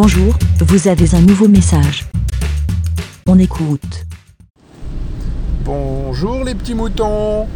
[0.00, 2.06] Bonjour, vous avez un nouveau message.
[3.26, 4.06] On écoute.
[5.64, 7.48] Bonjour les petits moutons.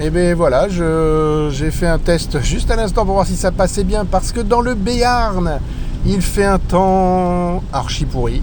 [0.00, 3.84] Et bien voilà, j'ai fait un test juste à l'instant pour voir si ça passait
[3.84, 5.60] bien parce que dans le Béarn,
[6.04, 8.42] il fait un temps archi pourri.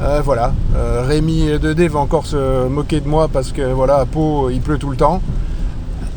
[0.00, 3.96] Euh, voilà, Euh, Rémi de D va encore se moquer de moi parce que voilà,
[3.96, 5.20] à Pau, il pleut tout le temps.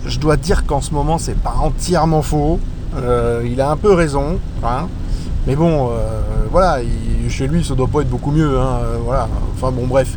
[0.05, 2.57] Je dois dire qu'en ce moment, c'est pas entièrement faux.
[2.95, 4.87] Euh, il a un peu raison, hein.
[5.47, 6.21] Mais bon, euh,
[6.51, 9.27] voilà, il- chez lui, ça doit pas être beaucoup mieux, hein, euh, voilà.
[9.55, 10.15] Enfin bon, bref,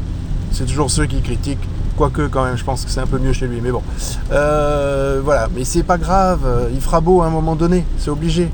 [0.52, 1.66] c'est toujours ceux qui critiquent.
[1.96, 3.82] Quoique, quand même, je pense que c'est un peu mieux chez lui, mais bon.
[4.32, 6.40] Euh, voilà, mais c'est pas grave,
[6.74, 8.50] il fera beau à un moment donné, c'est obligé.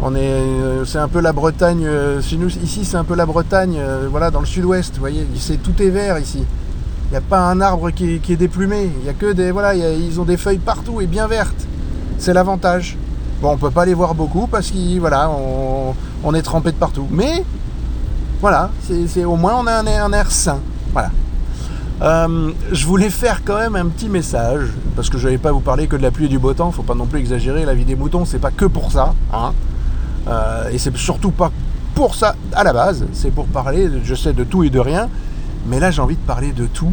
[0.00, 0.42] On est,
[0.84, 1.88] c'est un peu la Bretagne,
[2.62, 3.78] ici, c'est un peu la Bretagne,
[4.10, 6.44] voilà, dans le sud-ouest, vous voyez, c'est, tout est vert ici.
[7.08, 9.74] Il n'y a pas un arbre qui est, déplumé, il y a que des, voilà,
[9.74, 11.66] ils ont des feuilles partout et bien vertes.
[12.18, 12.96] C'est l'avantage.
[13.40, 15.30] Bon, on peut pas les voir beaucoup parce qu'on voilà,
[16.24, 17.06] on, est trempé de partout.
[17.10, 17.44] Mais
[18.40, 20.58] voilà, c'est, au moins on a un air, sain.
[20.92, 21.10] Voilà.
[22.02, 25.60] Euh, je voulais faire quand même un petit message parce que je n'allais pas vous
[25.60, 26.72] parler que de la pluie et du beau temps.
[26.72, 27.64] Faut pas non plus exagérer.
[27.64, 29.52] La vie des moutons, c'est pas que pour ça, hein.
[30.26, 31.52] Euh, et c'est surtout pas
[31.94, 33.06] pour ça à la base.
[33.12, 35.08] C'est pour parler, je sais, de tout et de rien.
[35.68, 36.92] Mais là, j'ai envie de parler de tout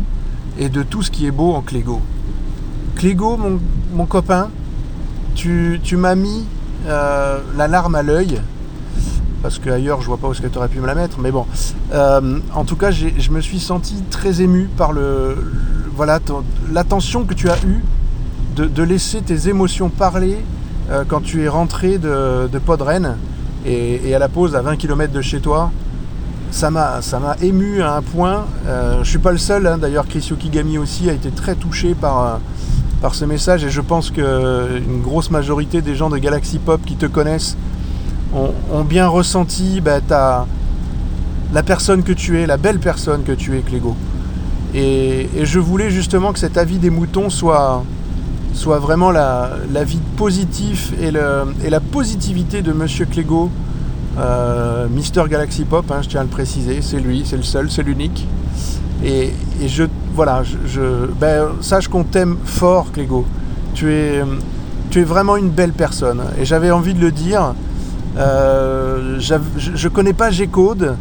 [0.59, 2.01] et de tout ce qui est beau en Clégo.
[2.95, 3.37] Clégo,
[3.93, 4.49] mon copain,
[5.35, 6.45] tu, m'as mis
[6.87, 8.41] euh, la larme à l'œil
[9.43, 11.31] parce qu'ailleurs je vois pas où est-ce que tu aurais pu me la mettre mais
[11.31, 11.45] bon.
[11.93, 15.37] Euh, en tout cas je me suis senti très ému par le,
[15.95, 16.19] voilà
[16.71, 17.83] l'attention que tu as eue
[18.55, 20.37] de, laisser tes émotions parler
[20.89, 23.17] euh, quand tu es rentré de, de Podren
[23.65, 25.71] et, à la pause à 20 km de chez toi.
[26.51, 27.01] Ça m'a
[27.41, 28.45] ému à un point.
[29.01, 30.31] Je suis pas le seul hein, d'ailleurs Chris
[30.79, 32.39] aussi a été très touché par
[33.05, 36.81] par ce message et je pense que une grosse majorité des gens de Galaxy Pop
[36.83, 37.55] qui te connaissent
[38.33, 39.99] ont, bien ressenti bah,
[41.53, 43.95] la personne que tu es, la belle personne que tu es, Clégo.
[44.73, 47.83] Et, je voulais justement que cet avis des moutons soit,
[48.55, 49.99] soit vraiment la, la vie
[51.11, 53.51] le- et la positivité de Monsieur Clégo,
[54.17, 57.69] euh, Mister Galaxy Pop, hein, je tiens à le préciser, c'est lui, c'est le seul,
[57.69, 58.25] c'est l'unique.
[59.03, 59.31] Et,
[59.65, 59.83] je,
[60.15, 63.25] voilà, je, ben, sache qu'on t'aime fort, Clégo.
[63.73, 64.21] Tu es,
[64.89, 66.21] tu es vraiment une belle personne.
[66.39, 67.53] Et j'avais envie de le dire.
[68.17, 70.95] Euh, je, je connais pas G-Code,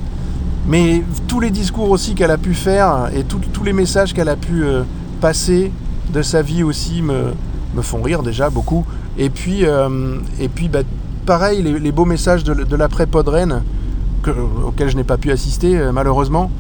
[0.66, 4.28] mais tous les discours aussi qu'elle a pu faire et tout- tous les messages qu'elle
[4.28, 4.82] a pu euh,
[5.20, 5.70] passer
[6.12, 7.32] de sa vie aussi me,
[7.76, 8.84] me font rire déjà beaucoup.
[9.16, 10.80] Et puis, euh, et puis bah,
[11.24, 13.62] pareil, les, les beaux messages de, de l'après-Podren,
[14.24, 14.30] que-
[14.66, 16.50] auxquels je n'ai pas pu assister malheureusement,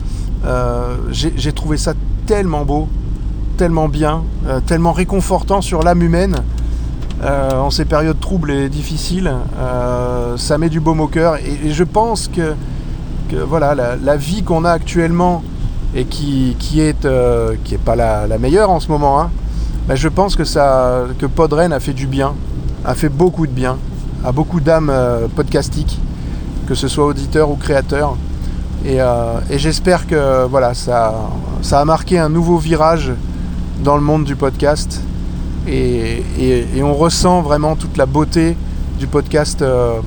[0.46, 1.94] euh, j'ai trouvé ça
[2.26, 2.88] tellement beau,
[3.56, 6.36] tellement bien, euh, tellement réconfortant sur l'âme humaine.
[7.22, 9.32] Euh, en ces périodes troubles et difficiles,
[10.36, 11.36] ça met du baume au cœur.
[11.36, 12.54] Et, je pense que,
[13.46, 15.42] voilà, la, vie qu'on a actuellement
[15.94, 17.06] et qui, qui est,
[17.84, 19.30] pas la, meilleure en ce moment, hein,
[19.88, 22.34] ben je pense que, ça, que Podren a fait du bien,
[22.84, 23.78] a fait beaucoup de bien,
[24.24, 24.92] à beaucoup d'âmes
[25.34, 25.98] podcastiques,
[26.66, 28.16] que ce soit auditeurs ou créateurs.
[28.84, 31.14] Et, euh, et j'espère que voilà, ça,
[31.62, 33.12] ça a marqué un nouveau virage
[33.82, 35.00] dans le monde du podcast.
[35.66, 36.22] Et,
[36.82, 38.56] on ressent vraiment toute la beauté
[38.98, 40.00] du podcast, euh,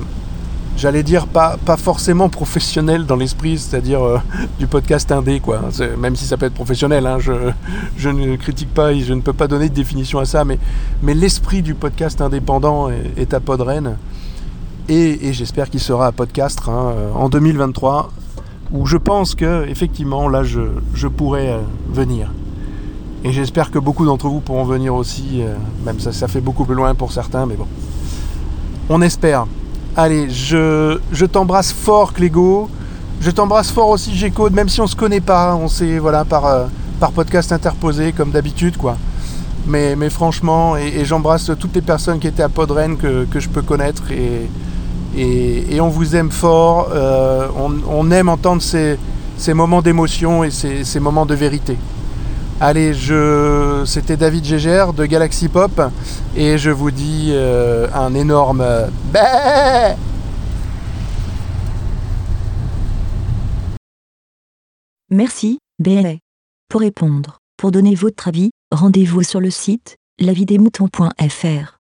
[0.76, 4.18] j'allais dire pas, pas forcément professionnel dans l'esprit, c'est-à-dire euh,
[4.60, 5.60] du podcast indé, quoi.
[5.98, 7.32] Même si ça peut être professionnel, hein, je,
[7.96, 10.60] je ne critique pas je ne peux pas donner de définition à ça, mais,
[11.02, 13.96] mais l'esprit du podcast indépendant est, à Podren.
[14.88, 18.10] Et, j'espère qu'il sera à Podcastre hein, en 2023,
[18.72, 20.60] où je pense que effectivement là je,
[20.94, 21.58] je pourrais euh,
[21.90, 22.30] venir.
[23.24, 26.64] Et j'espère que beaucoup d'entre vous pourront venir aussi, euh, même ça, ça fait beaucoup
[26.64, 27.66] plus loin pour certains, mais bon.
[28.88, 29.46] On espère.
[29.96, 32.70] Allez, je, je t'embrasse fort, Clégo.
[33.20, 36.46] Je t'embrasse fort aussi, Gécode, même si on se connaît pas, on s'est, voilà, par,
[36.46, 36.66] euh,
[37.00, 38.96] par podcast interposé, comme d'habitude, quoi.
[39.66, 43.40] Mais, mais franchement, et, et j'embrasse toutes les personnes qui étaient à Podren que, que
[43.40, 44.48] je peux connaître, et,
[45.16, 46.90] et, on vous aime fort.
[46.92, 48.98] euh, on, aime entendre ces,
[49.54, 51.76] moments d'émotion et ces, moments de vérité.
[52.60, 53.84] Allez, je...
[53.86, 55.80] c'était David Gégère de Galaxy Pop
[56.36, 58.64] et je vous dis euh, un énorme
[59.12, 59.94] Bé
[65.10, 66.16] Merci, BLA.
[66.68, 71.77] Pour répondre, pour donner votre avis, rendez-vous sur le site lavidemouton.fr.